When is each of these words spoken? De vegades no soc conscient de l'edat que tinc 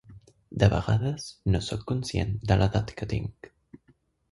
De 0.63 0.69
vegades 0.71 1.27
no 1.57 1.61
soc 1.67 1.85
conscient 1.93 2.33
de 2.53 2.59
l'edat 2.63 2.97
que 3.03 3.11
tinc 3.15 3.53